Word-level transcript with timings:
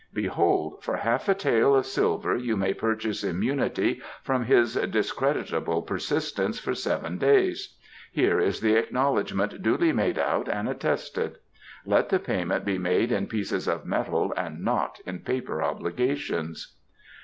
Behold, 0.15 0.83
for 0.83 0.97
half 0.97 1.29
a 1.29 1.35
tael 1.35 1.75
of 1.75 1.85
silver 1.85 2.35
you 2.35 2.57
may 2.57 2.73
purchase 2.73 3.23
immunity 3.23 4.01
from 4.23 4.45
his 4.45 4.73
discreditable 4.73 5.83
persistence 5.83 6.57
for 6.59 6.73
seven 6.73 7.19
days; 7.19 7.77
here 8.11 8.39
is 8.39 8.61
the 8.61 8.73
acknowledgement 8.73 9.61
duly 9.61 9.91
made 9.91 10.17
out 10.17 10.49
and 10.49 10.67
attested. 10.67 11.35
Let 11.85 12.09
the 12.09 12.17
payment 12.17 12.65
be 12.65 12.79
made 12.79 13.11
in 13.11 13.27
pieces 13.27 13.67
of 13.67 13.85
metal 13.85 14.33
and 14.35 14.61
not 14.65 14.99
in 15.05 15.19
paper 15.19 15.61
obligations." 15.61 16.75